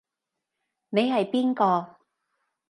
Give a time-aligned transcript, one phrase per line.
[0.89, 1.97] 你係邊個？